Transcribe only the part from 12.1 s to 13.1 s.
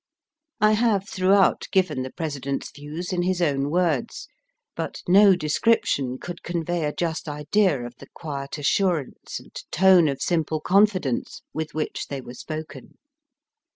were spoken.